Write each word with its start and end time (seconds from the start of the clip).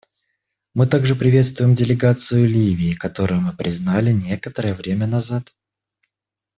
Мы 0.73 0.87
также 0.87 1.13
приветствуем 1.13 1.75
делегацию 1.75 2.49
Ливии, 2.49 2.95
которую 2.95 3.41
мы 3.41 3.55
признали 3.55 4.11
некоторое 4.11 4.73
время 4.73 5.05
назад. 5.05 5.53